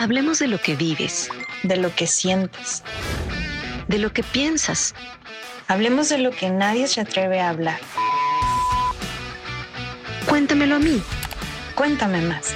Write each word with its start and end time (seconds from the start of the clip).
Hablemos 0.00 0.38
de 0.38 0.46
lo 0.46 0.58
que 0.58 0.76
vives, 0.76 1.28
de 1.64 1.76
lo 1.76 1.94
que 1.94 2.06
sientes. 2.06 2.82
de 3.88 3.98
lo 3.98 4.12
que 4.12 4.22
piensas. 4.22 4.94
Hablemos 5.66 6.10
de 6.10 6.18
lo 6.18 6.30
que 6.30 6.50
nadie 6.50 6.86
se 6.88 7.00
atreve 7.00 7.40
a 7.40 7.48
hablar. 7.48 7.80
Cuéntamelo 10.28 10.76
a 10.76 10.78
mí. 10.78 11.02
Cuéntame 11.74 12.20
más. 12.20 12.54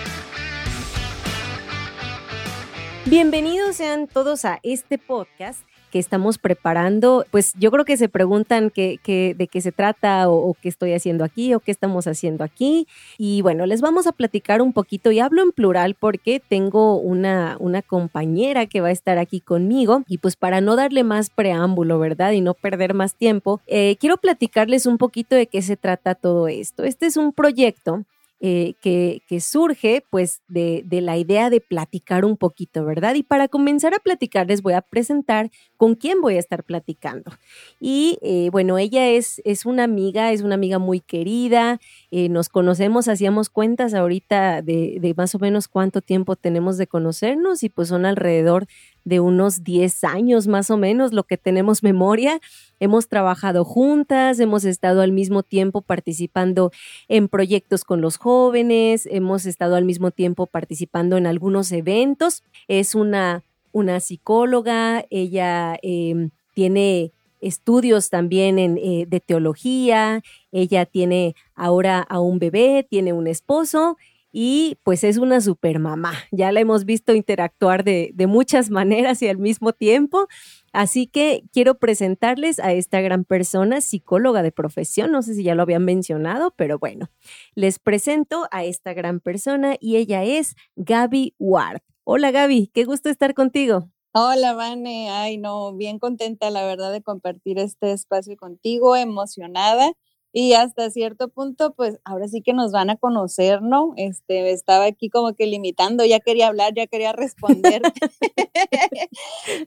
Bienvenidos 3.07 3.77
sean 3.77 4.09
todos 4.09 4.45
a 4.45 4.61
este 4.63 4.99
podcast 4.99 5.61
que 5.93 5.99
estamos 6.01 6.39
preparando. 6.39 7.25
Pues 7.31 7.53
yo 7.59 7.71
creo 7.71 7.85
que 7.85 7.97
se 7.97 8.09
preguntan 8.09 8.71
qué, 8.71 8.99
qué- 9.05 9.35
de 9.39 9.47
qué 9.47 9.61
se 9.61 9.71
trata 9.71 10.29
o, 10.29 10.51
o 10.51 10.55
qué 10.61 10.69
estoy 10.69 10.95
haciendo 10.95 11.23
aquí 11.25 11.55
o 11.55 11.61
qué 11.61 11.71
estamos 11.71 12.07
haciendo 12.07 12.43
aquí. 12.43 12.89
Y 13.19 13.43
bueno, 13.43 13.67
les 13.67 13.81
vamos 13.83 14.07
a 14.09 14.13
platicar 14.13 14.63
un 14.63 14.73
poquito 14.73 15.13
y 15.13 15.21
hablo 15.21 15.43
en 15.43 15.53
plural 15.53 15.95
porque 15.95 16.41
tengo 16.41 16.97
una, 16.99 17.57
una 17.61 17.83
compañera 17.83 18.67
que 18.67 18.81
va 18.81 18.89
a 18.89 18.93
estar 18.93 19.19
aquí 19.19 19.41
conmigo 19.41 20.03
y 20.09 20.19
pues 20.19 20.35
para 20.37 20.61
no 20.61 20.75
darle 20.77 21.05
más 21.05 21.31
preámbulo, 21.31 21.99
¿verdad? 21.99 22.33
Y 22.33 22.41
no 22.41 22.55
perder 22.55 22.95
más 22.95 23.15
tiempo, 23.15 23.61
eh, 23.67 23.97
quiero 24.01 24.17
platicarles 24.17 24.87
un 24.87 24.99
poquito 24.99 25.37
de 25.37 25.47
qué 25.47 25.61
se 25.63 25.77
trata 25.77 26.15
todo 26.15 26.49
esto. 26.49 26.85
Este 26.85 27.07
es 27.07 27.17
un 27.17 27.33
proyecto 27.33 28.05
eh, 28.45 28.75
que, 28.81 29.23
que 29.29 29.41
surge 29.41 30.05
pues 30.11 30.43
de, 30.49 30.85
la 30.91 31.17
idea 31.17 31.49
de 31.49 31.61
platicar 31.61 32.25
un 32.25 32.37
poquito, 32.37 32.85
¿verdad? 32.85 33.15
Y 33.15 33.23
para 33.23 33.47
comenzar 33.47 33.95
a 33.95 34.01
platicar 34.01 34.49
les 34.49 34.63
voy 34.63 34.73
a 34.73 34.83
presentar 34.83 35.49
con 35.77 35.95
quién 35.95 36.21
voy 36.21 36.35
a 36.35 36.41
estar 36.41 36.65
platicando. 36.65 37.31
Y 37.79 38.19
eh, 38.21 38.49
bueno, 38.51 38.79
ella 38.79 39.09
es, 39.11 39.41
es 39.45 39.65
una 39.65 39.85
amiga, 39.85 40.33
es 40.33 40.43
una 40.43 40.57
amiga 40.57 40.81
muy 40.81 40.99
querida, 40.99 41.79
eh, 42.11 42.29
nos 42.29 42.49
conocemos, 42.49 43.07
hacíamos 43.07 43.49
cuentas 43.49 43.95
ahorita 43.95 44.61
de, 44.61 44.99
de 45.01 45.15
más 45.17 45.37
o 45.37 45.39
menos 45.39 45.69
cuánto 45.69 46.01
tiempo 46.01 46.35
tenemos 46.35 46.79
de 46.79 46.89
conocernos 46.89 47.63
y 47.63 47.69
pues 47.69 47.87
son 47.87 48.05
alrededor 48.05 48.67
de 49.05 49.21
unos 49.21 49.65
10 49.65 50.05
años 50.05 50.47
más 50.47 50.71
o 50.71 50.77
menos 50.77 51.13
lo 51.13 51.25
que 51.25 51.37
tenemos 51.37 51.83
memoria. 51.83 52.41
Hemos 52.81 53.09
trabajado 53.09 53.65
juntas, 53.65 54.41
hemos 54.41 54.65
estado 54.65 55.03
al 55.03 55.13
mismo 55.13 55.43
tiempo 55.43 55.83
participando 55.83 56.73
en 57.09 57.29
proyectos 57.29 57.85
con 57.85 58.01
los 58.01 58.17
jóvenes, 58.17 59.07
hemos 59.11 59.47
estado 59.47 59.77
al 59.77 59.85
mismo 59.85 60.11
tiempo 60.11 60.47
participando 60.47 61.17
en 61.17 61.27
algunos 61.27 61.73
eventos. 61.73 62.43
Es 62.69 62.95
una, 62.95 63.43
una 63.73 64.01
psicóloga, 64.01 65.05
ella 65.11 65.79
eh, 65.83 66.29
tiene 66.55 67.13
estudios 67.41 68.09
también 68.09 68.59
eh, 68.59 69.05
de 69.07 69.21
teología, 69.21 70.23
ella 70.53 70.87
tiene 70.87 71.35
ahora 71.55 72.01
a 72.01 72.21
un 72.21 72.39
bebé, 72.39 72.87
tiene 72.89 73.13
un 73.13 73.27
esposo 73.27 73.99
y 74.33 74.79
pues 74.83 75.05
es 75.05 75.19
una 75.19 75.41
super 75.41 75.79
mamá. 75.79 76.15
Ya 76.33 76.51
la 76.51 76.61
hemos 76.61 76.85
visto 76.85 77.15
interactuar 77.15 77.85
de, 77.85 78.11
de 78.15 78.27
muchas 78.27 78.71
maneras 78.71 79.23
y 79.23 79.29
al 79.29 79.39
mismo 79.39 79.73
tiempo. 79.73 80.27
Así 80.73 81.07
que 81.07 81.45
quiero 81.53 81.79
presentarles 81.79 82.59
a 82.59 82.73
esta 82.73 83.03
gran 83.03 83.25
persona, 83.25 83.83
psicóloga 83.83 84.43
de 84.43 84.53
profesión, 84.53 85.13
no 85.13 85.23
sé 85.23 85.35
si 85.35 85.45
ya 85.45 85.55
lo 85.55 85.63
habían 85.63 85.85
mencionado, 85.85 86.55
pero 86.57 86.79
bueno, 86.79 87.11
les 87.55 87.79
presento 87.79 88.49
a 88.51 88.65
esta 88.65 88.95
gran 88.95 89.21
persona 89.21 89.77
y 89.79 89.97
ella 89.97 90.25
es 90.25 90.57
Gaby 90.77 91.35
Ward. 91.39 91.83
Hola 92.05 92.31
Gaby, 92.31 92.71
qué 92.73 92.85
gusto 92.85 93.11
estar 93.11 93.35
contigo. 93.35 93.91
Hola, 94.15 94.53
Vane. 94.53 95.09
Ay, 95.11 95.39
no, 95.39 95.75
bien 95.75 95.99
contenta, 95.99 96.51
la 96.51 96.67
verdad, 96.67 96.93
de 96.93 97.01
compartir 97.01 97.59
este 97.59 97.93
espacio 97.93 98.37
contigo, 98.37 98.95
emocionada. 98.95 99.93
Y 100.35 100.55
hasta 100.55 100.91
cierto 100.91 101.29
punto, 101.29 101.75
pues 101.75 102.01
ahora 102.05 102.27
sí 102.27 102.41
que 102.41 102.55
nos 102.55 102.73
van 102.73 102.89
a 102.89 102.97
conocer, 102.97 103.61
¿no? 103.61 103.93
Este, 103.97 104.51
estaba 104.51 104.87
aquí 104.87 105.11
como 105.11 105.35
que 105.35 105.47
limitando, 105.47 106.07
ya 106.07 106.21
quería 106.21 106.49
hablar, 106.49 106.73
ya 106.75 106.87
quería 106.87 107.13
responder. 107.13 107.83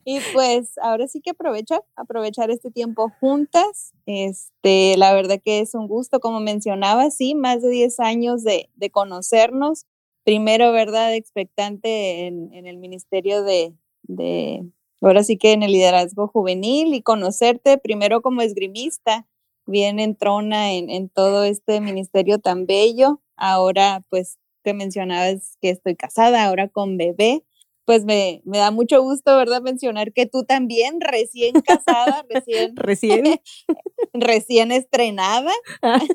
y 0.06 0.20
pues 0.34 0.78
ahora 0.80 1.08
sí 1.08 1.22
que 1.22 1.32
aprovechar, 1.32 1.84
aprovechar 1.96 2.50
este 2.50 2.72
tiempo 2.72 3.12
juntas. 3.20 3.94
Este, 4.08 4.98
la 4.98 5.14
verdad 5.14 5.40
que 5.44 5.60
es 5.60 5.76
un 5.76 5.88
gusto, 5.88 6.20
como 6.20 6.40
mencionaba, 6.40 7.12
sí, 7.12 7.36
más 7.36 7.62
de 7.62 7.70
10 7.70 8.00
años 8.00 8.44
de, 8.44 8.70
de 8.74 8.90
conocernos. 8.90 9.86
Primero, 10.24 10.72
¿verdad? 10.72 11.14
Expectante 11.14 12.26
en, 12.26 12.52
en 12.54 12.66
el 12.66 12.78
Ministerio 12.78 13.44
de, 13.44 13.76
de, 14.08 14.64
ahora 15.02 15.24
sí 15.24 15.38
que 15.38 15.52
en 15.52 15.62
el 15.62 15.72
liderazgo 15.72 16.28
juvenil 16.28 16.96
y 16.96 17.02
conocerte 17.02 17.78
primero 17.78 18.24
como 18.24 18.42
esgrimista, 18.42 19.28
bien 19.66 20.00
entrona 20.00 20.74
en, 20.74 20.90
en 20.90 21.10
todo 21.10 21.44
este 21.44 21.82
ministerio 21.82 22.40
tan 22.40 22.66
bello. 22.66 23.22
Ahora, 23.38 24.02
pues, 24.10 24.38
te 24.64 24.74
mencionabas 24.74 25.58
que 25.62 25.70
estoy 25.70 25.96
casada, 25.96 26.46
ahora 26.46 26.68
con 26.70 26.98
bebé. 26.98 27.44
Pues 27.86 28.04
me, 28.04 28.42
me 28.46 28.58
da 28.58 28.72
mucho 28.72 29.02
gusto, 29.04 29.38
¿verdad? 29.38 29.62
Mencionar 29.62 30.12
que 30.12 30.26
tú 30.26 30.44
también, 30.44 31.00
recién 31.02 31.54
casada, 31.62 32.26
recién, 32.28 32.76
Recién. 32.76 33.40
recién 34.14 34.72
estrenada. 34.72 35.52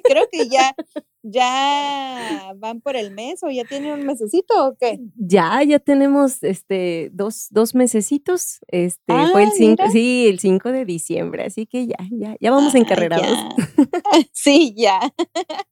Creo 0.03 0.27
que 0.33 0.49
ya, 0.49 0.75
ya 1.23 2.53
van 2.57 2.81
por 2.81 2.97
el 2.97 3.11
mes 3.13 3.43
o 3.43 3.51
ya 3.51 3.65
tienen 3.65 3.93
un 3.93 4.07
mesecito 4.07 4.67
o 4.69 4.75
qué. 4.77 4.99
Ya, 5.17 5.63
ya 5.63 5.79
tenemos 5.79 6.43
este 6.43 7.11
dos, 7.13 7.49
dos 7.51 7.75
mesecitos. 7.75 8.59
Este 8.69 9.13
fue 9.33 9.43
el 9.45 9.49
Ah, 9.49 9.53
5, 9.57 9.71
mira. 9.83 9.91
sí, 9.91 10.27
el 10.29 10.39
5 10.41 10.73
de 10.73 10.85
diciembre, 10.85 11.45
así 11.45 11.67
que 11.67 11.87
ya, 11.87 11.97
ya, 12.11 12.37
ya 12.41 12.51
vamos 12.51 12.75
Ay, 12.75 12.83
encarrerados. 12.83 13.27
ya. 13.29 13.49
Sí, 14.33 14.75
ya. 14.77 15.01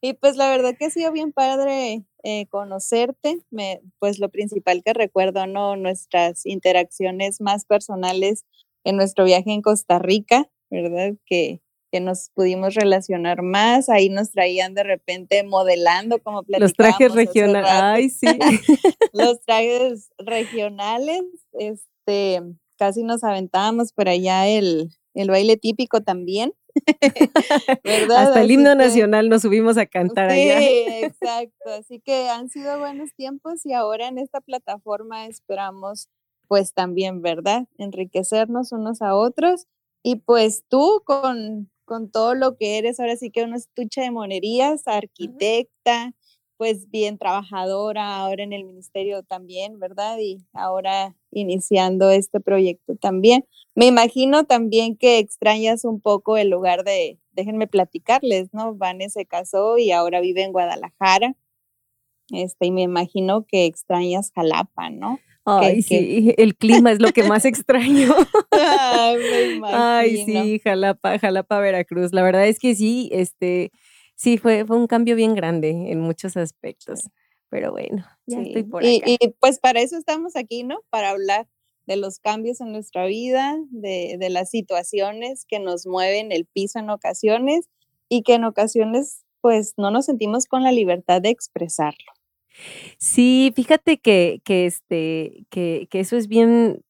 Y 0.00 0.14
pues 0.14 0.36
la 0.36 0.50
verdad 0.50 0.74
que 0.78 0.86
ha 0.86 0.90
sido 0.90 1.12
bien 1.12 1.32
padre 1.32 2.04
eh, 2.24 2.46
conocerte. 2.48 3.38
Me, 3.50 3.80
pues 3.98 4.18
lo 4.18 4.30
principal 4.30 4.82
que 4.82 4.92
recuerdo, 4.92 5.46
¿no? 5.46 5.76
Nuestras 5.76 6.44
interacciones 6.46 7.40
más 7.40 7.64
personales 7.64 8.44
en 8.84 8.96
nuestro 8.96 9.24
viaje 9.24 9.52
en 9.52 9.62
Costa 9.62 9.98
Rica, 10.00 10.48
¿verdad? 10.70 11.14
Que, 11.26 11.60
que 11.92 12.00
nos 12.00 12.30
pudimos 12.30 12.74
relacionar 12.74 13.42
más. 13.42 13.90
Ahí 13.90 14.08
nos 14.08 14.32
traían 14.32 14.72
de 14.72 14.82
repente 14.82 15.44
modelando, 15.44 16.18
como 16.20 16.42
Los 16.48 16.72
trajes 16.72 17.12
regionales. 17.12 17.70
Ay, 17.70 18.08
sí. 18.08 18.26
los 19.12 19.40
trajes 19.42 20.10
regionales, 20.16 21.22
este, 21.52 22.40
casi 22.78 23.04
nos 23.04 23.22
aventábamos 23.22 23.92
por 23.92 24.08
allá 24.08 24.48
el, 24.48 24.90
el 25.12 25.28
baile 25.28 25.58
típico 25.58 26.00
también, 26.00 26.54
¿verdad? 27.84 28.28
Hasta 28.28 28.40
el 28.40 28.50
himno 28.50 28.74
nacional 28.74 29.28
nos 29.28 29.42
subimos 29.42 29.76
a 29.76 29.84
cantar 29.84 30.30
allá. 30.30 30.58
Sí, 30.58 30.84
exacto. 31.02 31.70
Así 31.78 32.00
que 32.00 32.30
han 32.30 32.48
sido 32.48 32.78
buenos 32.78 33.12
tiempos 33.14 33.66
y 33.66 33.74
ahora 33.74 34.08
en 34.08 34.16
esta 34.16 34.40
plataforma 34.40 35.26
esperamos, 35.26 36.08
pues 36.48 36.72
también, 36.72 37.20
¿verdad? 37.20 37.66
Enriquecernos 37.76 38.72
unos 38.72 39.02
a 39.02 39.14
otros. 39.14 39.66
Y 40.02 40.16
pues 40.16 40.64
tú 40.68 41.02
con, 41.04 41.70
con 41.84 42.10
todo 42.10 42.34
lo 42.34 42.56
que 42.56 42.78
eres, 42.78 43.00
ahora 43.00 43.16
sí 43.16 43.30
que 43.30 43.42
una 43.44 43.56
estuche 43.56 44.00
de 44.00 44.10
monerías, 44.10 44.86
arquitecta, 44.86 46.12
pues 46.56 46.88
bien 46.90 47.18
trabajadora, 47.18 48.16
ahora 48.16 48.44
en 48.44 48.52
el 48.52 48.64
ministerio 48.64 49.22
también, 49.24 49.78
¿verdad? 49.80 50.18
Y 50.20 50.44
ahora 50.52 51.16
iniciando 51.32 52.10
este 52.10 52.38
proyecto 52.40 52.94
también. 52.96 53.44
Me 53.74 53.86
imagino 53.86 54.44
también 54.44 54.96
que 54.96 55.18
extrañas 55.18 55.84
un 55.84 56.00
poco 56.00 56.36
el 56.36 56.50
lugar 56.50 56.84
de, 56.84 57.18
déjenme 57.32 57.66
platicarles, 57.66 58.52
¿no? 58.52 58.74
Vane 58.74 59.10
se 59.10 59.26
casó 59.26 59.76
y 59.78 59.90
ahora 59.90 60.20
vive 60.20 60.42
en 60.44 60.52
Guadalajara. 60.52 61.34
Este, 62.30 62.66
y 62.66 62.70
me 62.70 62.82
imagino 62.82 63.44
que 63.44 63.66
extrañas 63.66 64.30
Jalapa, 64.34 64.88
¿no? 64.90 65.18
Ay, 65.44 65.82
que- 65.82 65.82
sí, 65.82 66.34
el 66.38 66.54
clima 66.54 66.92
es 66.92 67.00
lo 67.00 67.10
que 67.12 67.24
más 67.24 67.44
extraño. 67.44 68.14
Ay, 69.14 69.22
me 69.22 69.56
imagino. 69.56 69.78
Ay, 69.82 70.24
sí, 70.24 70.60
Jalapa, 70.62 71.18
Jalapa, 71.18 71.60
Veracruz. 71.60 72.12
La 72.12 72.22
verdad 72.22 72.46
es 72.46 72.58
que 72.58 72.74
sí, 72.74 73.08
este, 73.12 73.70
sí, 74.14 74.38
fue, 74.38 74.64
fue 74.64 74.76
un 74.76 74.86
cambio 74.86 75.16
bien 75.16 75.34
grande 75.34 75.70
en 75.70 76.00
muchos 76.00 76.36
aspectos. 76.36 77.08
Pero 77.48 77.70
bueno, 77.72 78.04
ya 78.26 78.38
Sí, 78.42 78.48
estoy 78.48 78.62
por 78.64 78.82
y, 78.82 78.96
acá. 78.98 79.06
y, 79.10 79.18
pues 79.40 79.58
para 79.58 79.80
eso 79.80 79.96
estamos 79.98 80.36
aquí, 80.36 80.64
¿no? 80.64 80.80
Para 80.90 81.10
hablar 81.10 81.48
de 81.86 81.96
los 81.96 82.18
cambios 82.18 82.60
en 82.60 82.72
nuestra 82.72 83.04
vida, 83.06 83.58
de, 83.70 84.16
de 84.18 84.30
las 84.30 84.48
situaciones 84.50 85.44
que 85.46 85.58
nos 85.58 85.86
mueven 85.86 86.32
el 86.32 86.46
piso 86.46 86.78
en 86.78 86.88
ocasiones 86.90 87.68
y 88.08 88.22
que 88.22 88.34
en 88.34 88.44
ocasiones 88.44 89.24
pues 89.40 89.74
no 89.76 89.90
nos 89.90 90.06
sentimos 90.06 90.46
con 90.46 90.62
la 90.62 90.70
libertad 90.72 91.20
de 91.20 91.30
expresarlo. 91.30 92.12
Sí, 92.98 93.52
fíjate 93.56 93.98
que, 93.98 94.40
que, 94.44 94.66
este, 94.66 95.44
que, 95.50 95.88
que 95.90 96.00
eso 96.00 96.16
es 96.16 96.28
bien, 96.28 96.82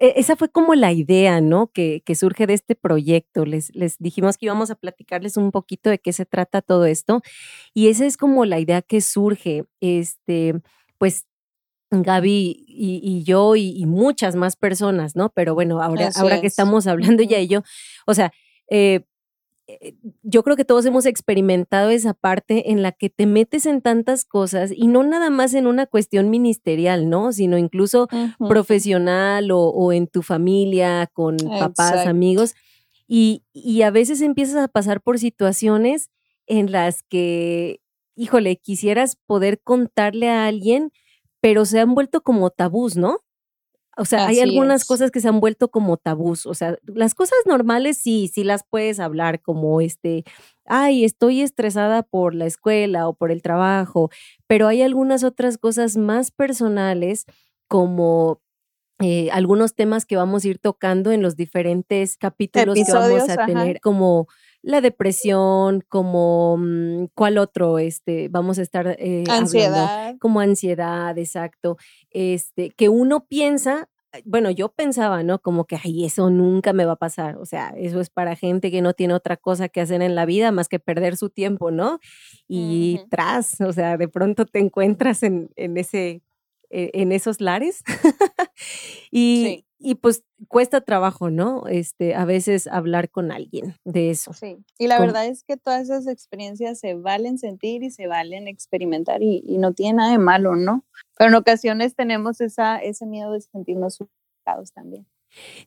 esa 0.00 0.36
fue 0.36 0.48
como 0.48 0.74
la 0.74 0.92
idea, 0.92 1.40
¿no? 1.40 1.68
Que, 1.72 2.02
que 2.04 2.14
surge 2.14 2.46
de 2.46 2.54
este 2.54 2.74
proyecto. 2.74 3.44
Les, 3.46 3.74
les 3.74 3.98
dijimos 3.98 4.38
que 4.38 4.46
íbamos 4.46 4.70
a 4.70 4.74
platicarles 4.76 5.36
un 5.36 5.50
poquito 5.52 5.90
de 5.90 5.98
qué 5.98 6.12
se 6.12 6.26
trata 6.26 6.62
todo 6.62 6.86
esto. 6.86 7.22
Y 7.74 7.88
esa 7.88 8.06
es 8.06 8.16
como 8.16 8.44
la 8.44 8.58
idea 8.60 8.82
que 8.82 9.00
surge. 9.00 9.64
Este, 9.80 10.54
pues 10.98 11.26
Gaby 11.90 12.64
y, 12.66 13.00
y 13.02 13.22
yo 13.24 13.54
y, 13.56 13.70
y 13.76 13.86
muchas 13.86 14.34
más 14.36 14.56
personas, 14.56 15.14
¿no? 15.16 15.30
Pero 15.30 15.54
bueno, 15.54 15.82
ahora, 15.82 16.08
Así 16.08 16.20
ahora 16.20 16.40
que 16.40 16.46
es. 16.46 16.52
estamos 16.52 16.86
hablando 16.86 17.22
ya 17.22 17.38
y 17.40 17.48
yo, 17.48 17.62
o 18.06 18.14
sea, 18.14 18.32
eh, 18.70 19.04
yo 20.22 20.42
creo 20.42 20.56
que 20.56 20.64
todos 20.64 20.86
hemos 20.86 21.06
experimentado 21.06 21.90
esa 21.90 22.14
parte 22.14 22.70
en 22.70 22.82
la 22.82 22.92
que 22.92 23.10
te 23.10 23.26
metes 23.26 23.66
en 23.66 23.82
tantas 23.82 24.24
cosas 24.24 24.72
y 24.74 24.86
no 24.86 25.02
nada 25.02 25.30
más 25.30 25.54
en 25.54 25.66
una 25.66 25.86
cuestión 25.86 26.30
ministerial, 26.30 27.08
¿no? 27.08 27.32
Sino 27.32 27.58
incluso 27.58 28.08
profesional 28.38 29.50
o, 29.52 29.92
en 29.92 30.06
tu 30.06 30.22
familia, 30.22 31.08
con 31.12 31.36
papás, 31.36 32.06
amigos. 32.06 32.54
Y, 33.08 33.44
y 33.52 33.82
a 33.82 33.90
veces 33.90 34.20
empiezas 34.20 34.56
a 34.56 34.68
pasar 34.68 35.00
por 35.00 35.18
situaciones 35.18 36.10
en 36.46 36.70
las 36.70 37.02
que, 37.02 37.80
híjole, 38.14 38.56
quisieras 38.56 39.16
poder 39.26 39.60
contarle 39.60 40.28
a 40.28 40.46
alguien, 40.46 40.92
pero 41.40 41.64
se 41.64 41.80
han 41.80 41.94
vuelto 41.94 42.22
como 42.22 42.50
tabús, 42.50 42.96
¿no? 42.96 43.18
O 43.96 44.04
sea, 44.04 44.26
hay 44.26 44.40
algunas 44.40 44.84
cosas 44.84 45.10
que 45.10 45.20
se 45.20 45.28
han 45.28 45.40
vuelto 45.40 45.70
como 45.70 45.98
tabús. 45.98 46.46
O 46.46 46.54
sea, 46.54 46.78
las 46.84 47.14
cosas 47.14 47.38
normales 47.46 47.98
sí, 47.98 48.30
sí 48.32 48.42
las 48.42 48.64
puedes 48.64 48.98
hablar, 49.00 49.42
como 49.42 49.80
este, 49.80 50.24
ay, 50.64 51.04
estoy 51.04 51.42
estresada 51.42 52.02
por 52.02 52.34
la 52.34 52.46
escuela 52.46 53.06
o 53.08 53.14
por 53.14 53.30
el 53.30 53.42
trabajo, 53.42 54.10
pero 54.46 54.66
hay 54.68 54.82
algunas 54.82 55.24
otras 55.24 55.58
cosas 55.58 55.96
más 55.96 56.30
personales, 56.30 57.26
como 57.68 58.40
eh, 59.00 59.30
algunos 59.32 59.74
temas 59.74 60.06
que 60.06 60.16
vamos 60.16 60.44
a 60.44 60.48
ir 60.48 60.58
tocando 60.58 61.10
en 61.12 61.22
los 61.22 61.36
diferentes 61.36 62.16
capítulos 62.16 62.74
que 62.74 62.92
vamos 62.92 63.28
a 63.28 63.46
tener, 63.46 63.80
como 63.80 64.26
la 64.62 64.80
depresión, 64.80 65.82
como 65.88 66.56
mm, 66.56 67.06
cuál 67.14 67.38
otro, 67.38 67.78
este, 67.78 68.28
vamos 68.28 68.58
a 68.58 68.62
estar 68.62 68.96
eh, 68.98 69.24
ansiedad, 69.28 70.16
como 70.20 70.40
ansiedad, 70.40 71.16
exacto, 71.18 71.76
este, 72.10 72.70
que 72.70 72.88
uno 72.88 73.26
piensa, 73.26 73.88
bueno, 74.24 74.50
yo 74.50 74.68
pensaba, 74.68 75.22
¿no? 75.22 75.40
Como 75.40 75.64
que, 75.64 75.78
ay, 75.82 76.04
eso 76.04 76.30
nunca 76.30 76.72
me 76.72 76.84
va 76.84 76.92
a 76.92 76.96
pasar, 76.96 77.36
o 77.38 77.46
sea, 77.46 77.74
eso 77.76 78.00
es 78.00 78.10
para 78.10 78.36
gente 78.36 78.70
que 78.70 78.82
no 78.82 78.92
tiene 78.92 79.14
otra 79.14 79.36
cosa 79.36 79.68
que 79.68 79.80
hacer 79.80 80.02
en 80.02 80.14
la 80.14 80.26
vida 80.26 80.52
más 80.52 80.68
que 80.68 80.78
perder 80.78 81.16
su 81.16 81.30
tiempo, 81.30 81.70
¿no? 81.70 81.98
Y 82.46 83.00
tras, 83.10 83.60
o 83.60 83.72
sea, 83.72 83.96
de 83.96 84.08
pronto 84.08 84.46
te 84.46 84.58
encuentras 84.58 85.22
en, 85.22 85.50
en 85.56 85.76
ese 85.78 86.22
e, 86.72 86.90
en 86.94 87.12
esos 87.12 87.40
lares. 87.40 87.84
y, 89.12 89.66
y, 89.82 89.96
pues 89.96 90.24
cuesta 90.48 90.80
trabajo, 90.80 91.30
¿no? 91.30 91.66
Este, 91.66 92.14
a 92.14 92.24
veces 92.24 92.66
hablar 92.66 93.10
con 93.10 93.32
alguien 93.32 93.76
de 93.84 94.10
eso. 94.10 94.32
Sí, 94.32 94.58
y 94.78 94.86
la 94.86 95.00
verdad 95.00 95.26
es 95.26 95.44
que 95.44 95.56
todas 95.56 95.82
esas 95.82 96.06
experiencias 96.06 96.78
se 96.78 96.94
valen 96.94 97.38
sentir 97.38 97.82
y 97.82 97.90
se 97.90 98.06
valen 98.06 98.48
experimentar 98.48 99.22
y, 99.22 99.42
no 99.58 99.72
tiene 99.72 99.98
nada 99.98 100.12
de 100.12 100.18
malo, 100.18 100.56
¿no? 100.56 100.84
Pero 101.16 101.30
en 101.30 101.34
ocasiones 101.36 101.94
tenemos 101.94 102.40
esa, 102.40 102.78
ese 102.78 103.06
miedo 103.06 103.32
de 103.32 103.40
sentirnos 103.40 103.96
suplicados 103.96 104.72
también. 104.72 105.06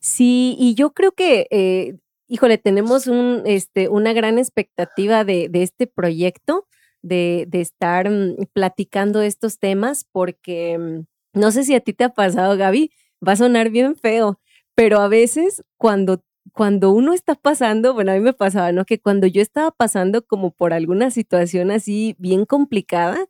Sí, 0.00 0.56
y 0.58 0.74
yo 0.74 0.92
creo 0.92 1.12
que, 1.12 1.46
eh, 1.50 1.96
híjole, 2.28 2.58
tenemos 2.58 3.06
un, 3.06 3.42
este, 3.46 3.88
una 3.88 4.12
gran 4.12 4.38
expectativa 4.38 5.24
de, 5.24 5.48
de 5.48 5.62
este 5.62 5.86
proyecto 5.86 6.66
de, 7.06 7.48
estar 7.52 8.10
mm, 8.10 8.46
platicando 8.52 9.22
estos 9.22 9.58
temas 9.58 10.06
porque 10.10 10.78
mm, 10.78 11.38
no 11.38 11.50
sé 11.50 11.64
si 11.64 11.74
a 11.74 11.80
ti 11.80 11.92
te 11.92 12.04
ha 12.04 12.08
pasado, 12.10 12.56
Gaby, 12.56 12.90
va 13.26 13.32
a 13.32 13.36
sonar 13.36 13.70
bien 13.70 13.96
feo, 13.96 14.40
pero 14.74 15.00
a 15.00 15.08
veces 15.08 15.62
cuando 15.76 16.22
cuando 16.52 16.90
uno 16.90 17.12
está 17.12 17.34
pasando, 17.34 17.92
bueno, 17.92 18.12
a 18.12 18.14
mí 18.14 18.20
me 18.20 18.32
pasaba, 18.32 18.72
¿no? 18.72 18.84
Que 18.84 18.98
cuando 18.98 19.26
yo 19.26 19.42
estaba 19.42 19.70
pasando 19.72 20.24
como 20.24 20.52
por 20.52 20.72
alguna 20.72 21.10
situación 21.10 21.70
así 21.70 22.14
bien 22.18 22.46
complicada 22.46 23.26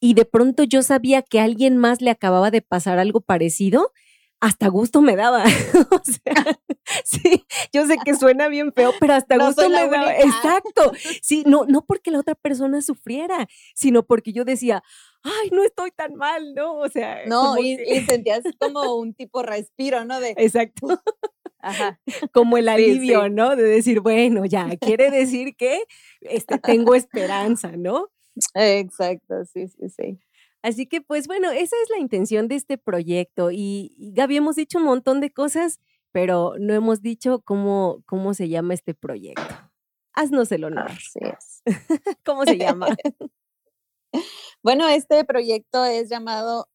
y 0.00 0.14
de 0.14 0.26
pronto 0.26 0.64
yo 0.64 0.82
sabía 0.82 1.22
que 1.22 1.40
a 1.40 1.44
alguien 1.44 1.78
más 1.78 2.02
le 2.02 2.10
acababa 2.10 2.50
de 2.50 2.60
pasar 2.60 2.98
algo 2.98 3.20
parecido, 3.20 3.92
hasta 4.40 4.68
gusto 4.68 5.00
me 5.00 5.16
daba. 5.16 5.44
o 5.90 6.00
sea, 6.04 6.58
sí, 7.04 7.44
yo 7.72 7.86
sé 7.86 7.96
que 8.04 8.14
suena 8.14 8.48
bien 8.48 8.72
feo, 8.72 8.92
pero 9.00 9.14
hasta 9.14 9.38
gusto 9.38 9.68
me 9.68 9.88
daba. 9.88 10.14
Exacto. 10.16 10.92
Sí, 11.22 11.44
no, 11.46 11.64
no 11.66 11.84
porque 11.84 12.10
la 12.10 12.20
otra 12.20 12.34
persona 12.34 12.82
sufriera, 12.82 13.46
sino 13.74 14.04
porque 14.04 14.32
yo 14.32 14.44
decía, 14.44 14.82
ay, 15.22 15.50
no 15.50 15.64
estoy 15.64 15.90
tan 15.90 16.14
mal, 16.14 16.54
¿no? 16.54 16.76
O 16.76 16.88
sea. 16.88 17.24
No, 17.26 17.58
y, 17.58 17.76
sentías 18.06 18.42
como 18.58 18.96
un 18.96 19.14
tipo 19.14 19.42
respiro, 19.42 20.04
¿no? 20.04 20.20
De, 20.20 20.34
Exacto. 20.36 21.00
Ajá. 21.60 21.98
Como 22.32 22.58
el 22.58 22.68
alivio, 22.68 23.28
¿no? 23.30 23.56
De 23.56 23.62
decir, 23.62 24.00
bueno, 24.00 24.44
ya, 24.44 24.68
quiere 24.76 25.10
decir 25.10 25.56
que 25.56 25.84
este, 26.20 26.58
tengo 26.58 26.94
esperanza, 26.94 27.72
¿no? 27.72 28.10
Exacto, 28.54 29.44
sí, 29.46 29.68
sí, 29.68 29.88
sí. 29.88 30.18
Así 30.64 30.86
que, 30.86 31.02
pues 31.02 31.26
bueno, 31.26 31.50
esa 31.50 31.76
es 31.82 31.90
la 31.90 31.98
intención 31.98 32.48
de 32.48 32.54
este 32.54 32.78
proyecto. 32.78 33.50
Y, 33.50 33.94
y 33.98 34.14
Gaby, 34.14 34.38
hemos 34.38 34.56
dicho 34.56 34.78
un 34.78 34.84
montón 34.84 35.20
de 35.20 35.30
cosas, 35.30 35.78
pero 36.10 36.54
no 36.58 36.72
hemos 36.72 37.02
dicho 37.02 37.42
cómo, 37.42 38.02
cómo 38.06 38.32
se 38.32 38.48
llama 38.48 38.72
este 38.72 38.94
proyecto. 38.94 39.42
Haznos 40.14 40.50
el 40.52 40.64
honor. 40.64 40.90
Así 40.90 41.18
es. 41.20 41.62
¿Cómo 42.24 42.44
se 42.44 42.56
llama? 42.56 42.86
bueno, 44.62 44.88
este 44.88 45.22
proyecto 45.26 45.84
es 45.84 46.08
llamado 46.08 46.66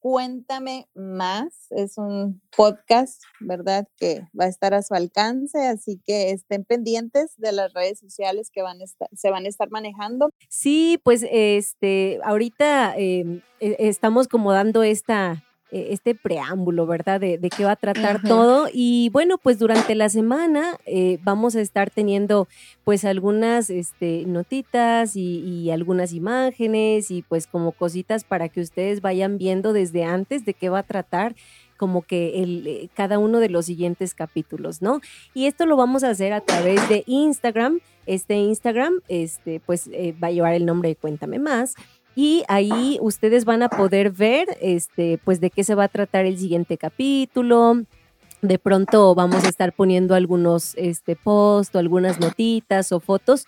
Cuéntame 0.00 0.88
más. 0.94 1.66
Es 1.70 1.98
un 1.98 2.40
podcast, 2.56 3.22
¿verdad? 3.38 3.86
Que 3.98 4.22
va 4.38 4.46
a 4.46 4.48
estar 4.48 4.72
a 4.72 4.82
su 4.82 4.94
alcance, 4.94 5.66
así 5.66 6.00
que 6.06 6.30
estén 6.30 6.64
pendientes 6.64 7.34
de 7.36 7.52
las 7.52 7.72
redes 7.74 7.98
sociales 8.00 8.50
que 8.50 8.62
van 8.62 8.78
se 9.12 9.30
van 9.30 9.44
a 9.44 9.48
estar 9.48 9.70
manejando. 9.70 10.30
Sí, 10.48 10.98
pues 11.04 11.24
este, 11.30 12.18
ahorita 12.24 12.94
em, 12.96 13.42
e, 13.60 13.76
estamos 13.78 14.26
como 14.26 14.52
dando 14.52 14.82
esta 14.82 15.44
este 15.72 16.14
preámbulo, 16.14 16.86
¿verdad? 16.86 17.20
De, 17.20 17.38
qué 17.56 17.64
va 17.64 17.72
a 17.72 17.76
tratar 17.76 18.22
todo. 18.22 18.68
Y 18.72 19.08
bueno, 19.10 19.38
pues 19.38 19.58
durante 19.58 19.94
la 19.94 20.08
semana 20.08 20.76
eh, 20.86 21.18
vamos 21.22 21.56
a 21.56 21.60
estar 21.60 21.90
teniendo 21.90 22.48
pues 22.84 23.04
algunas 23.04 23.70
este, 23.70 24.24
notitas 24.26 25.16
y, 25.16 25.70
algunas 25.70 26.12
imágenes 26.12 27.10
y 27.10 27.22
pues 27.22 27.46
como 27.46 27.72
cositas 27.72 28.24
para 28.24 28.48
que 28.48 28.60
ustedes 28.60 29.00
vayan 29.00 29.38
viendo 29.38 29.72
desde 29.72 30.04
antes 30.04 30.44
de 30.44 30.54
qué 30.54 30.68
va 30.68 30.80
a 30.80 30.82
tratar 30.82 31.34
como 31.76 32.02
que 32.02 32.42
el, 32.42 32.66
eh, 32.66 32.88
cada 32.94 33.18
uno 33.18 33.38
de 33.38 33.48
los 33.48 33.66
siguientes 33.66 34.14
capítulos, 34.14 34.82
¿no? 34.82 35.00
Y 35.32 35.46
esto 35.46 35.64
lo 35.64 35.76
vamos 35.76 36.04
a 36.04 36.10
hacer 36.10 36.34
a 36.34 36.42
través 36.42 36.86
de 36.90 37.04
Instagram. 37.06 37.80
Este 38.04 38.34
Instagram, 38.34 39.00
este, 39.08 39.60
pues 39.64 39.88
eh, 39.92 40.14
va 40.22 40.28
a 40.28 40.30
llevar 40.30 40.54
el 40.54 40.66
nombre 40.66 40.90
de 40.90 40.96
Cuéntame 40.96 41.38
Más 41.38 41.74
y 42.16 42.44
ahí 42.48 42.98
ustedes 43.00 43.44
van 43.44 43.62
a 43.62 43.68
poder 43.68 44.10
ver 44.10 44.48
este 44.60 45.18
pues 45.24 45.40
de 45.40 45.50
qué 45.50 45.64
se 45.64 45.74
va 45.74 45.84
a 45.84 45.88
tratar 45.88 46.26
el 46.26 46.38
siguiente 46.38 46.76
capítulo. 46.76 47.82
De 48.42 48.58
pronto 48.58 49.14
vamos 49.14 49.44
a 49.44 49.48
estar 49.48 49.72
poniendo 49.72 50.14
algunos 50.14 50.74
este 50.76 51.14
posts 51.16 51.74
o 51.74 51.78
algunas 51.78 52.20
notitas 52.20 52.90
o 52.92 53.00
fotos 53.00 53.46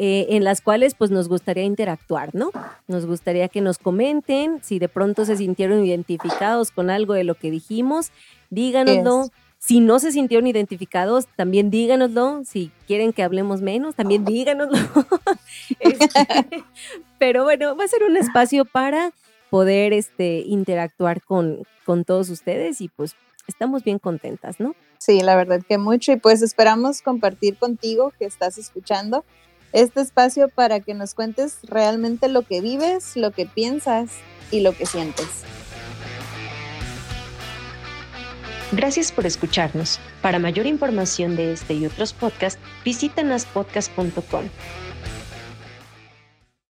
eh, 0.00 0.36
en 0.36 0.44
las 0.44 0.60
cuales 0.60 0.94
pues 0.94 1.10
nos 1.10 1.28
gustaría 1.28 1.64
interactuar, 1.64 2.32
¿no? 2.32 2.52
Nos 2.86 3.04
gustaría 3.04 3.48
que 3.48 3.60
nos 3.60 3.78
comenten 3.78 4.60
si 4.62 4.78
de 4.78 4.88
pronto 4.88 5.24
se 5.24 5.36
sintieron 5.36 5.84
identificados 5.84 6.70
con 6.70 6.88
algo 6.88 7.14
de 7.14 7.24
lo 7.24 7.34
que 7.34 7.50
dijimos, 7.50 8.12
díganoslo. 8.48 9.30
Si 9.58 9.80
no 9.80 9.98
se 9.98 10.12
sintieron 10.12 10.46
identificados, 10.46 11.26
también 11.36 11.70
díganoslo. 11.70 12.42
Si 12.44 12.70
quieren 12.86 13.12
que 13.12 13.22
hablemos 13.22 13.60
menos, 13.60 13.94
también 13.94 14.24
díganoslo. 14.24 14.78
Este, 15.80 16.64
pero 17.18 17.44
bueno, 17.44 17.76
va 17.76 17.84
a 17.84 17.88
ser 17.88 18.02
un 18.04 18.16
espacio 18.16 18.64
para 18.64 19.12
poder 19.50 19.92
este, 19.92 20.40
interactuar 20.40 21.22
con, 21.22 21.64
con 21.84 22.04
todos 22.04 22.30
ustedes 22.30 22.80
y 22.80 22.88
pues 22.88 23.16
estamos 23.46 23.84
bien 23.84 23.98
contentas, 23.98 24.60
¿no? 24.60 24.74
Sí, 24.98 25.20
la 25.20 25.36
verdad 25.36 25.62
que 25.66 25.78
mucho 25.78 26.12
y 26.12 26.16
pues 26.16 26.42
esperamos 26.42 27.02
compartir 27.02 27.56
contigo 27.56 28.12
que 28.18 28.24
estás 28.24 28.58
escuchando 28.58 29.24
este 29.72 30.00
espacio 30.00 30.48
para 30.48 30.80
que 30.80 30.94
nos 30.94 31.14
cuentes 31.14 31.58
realmente 31.62 32.28
lo 32.28 32.42
que 32.42 32.60
vives, 32.60 33.16
lo 33.16 33.30
que 33.30 33.46
piensas 33.46 34.10
y 34.50 34.60
lo 34.60 34.72
que 34.72 34.86
sientes. 34.86 35.44
Gracias 38.72 39.12
por 39.12 39.24
escucharnos. 39.24 39.98
Para 40.20 40.38
mayor 40.38 40.66
información 40.66 41.36
de 41.36 41.52
este 41.52 41.74
y 41.74 41.86
otros 41.86 42.12
podcasts, 42.12 42.60
visita 42.84 43.22
naspodcast.com. 43.22 44.44